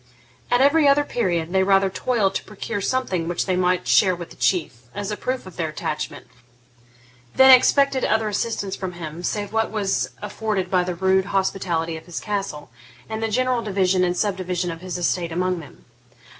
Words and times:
At 0.49 0.61
every 0.61 0.87
other 0.87 1.03
period 1.03 1.53
they 1.53 1.61
rather 1.61 1.87
toiled 1.91 2.33
to 2.33 2.43
procure 2.43 2.81
something 2.81 3.27
which 3.27 3.45
they 3.45 3.55
might 3.55 3.87
share 3.87 4.15
with 4.15 4.31
the 4.31 4.35
Chief, 4.35 4.77
as 4.95 5.11
a 5.11 5.15
proof 5.15 5.45
of 5.45 5.57
their 5.57 5.69
attachment, 5.69 6.25
than 7.35 7.51
expected 7.51 8.03
other 8.03 8.27
assistance 8.27 8.75
from 8.75 8.93
him 8.93 9.21
save 9.21 9.53
what 9.53 9.69
was 9.69 10.09
afforded 10.19 10.71
by 10.71 10.83
the 10.83 10.95
rude 10.95 11.25
hospitality 11.25 11.97
of 11.97 12.07
his 12.07 12.19
castle, 12.19 12.71
and 13.07 13.21
the 13.21 13.27
general 13.29 13.61
division 13.61 14.03
and 14.03 14.17
subdivision 14.17 14.71
of 14.71 14.81
his 14.81 14.97
estate 14.97 15.31
among 15.31 15.59
them. 15.59 15.85